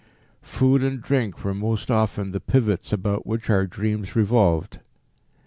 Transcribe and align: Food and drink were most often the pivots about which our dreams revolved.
Food 0.41 0.81
and 0.81 0.99
drink 0.99 1.43
were 1.43 1.53
most 1.53 1.91
often 1.91 2.31
the 2.31 2.39
pivots 2.39 2.91
about 2.91 3.27
which 3.27 3.51
our 3.51 3.67
dreams 3.67 4.15
revolved. 4.15 4.79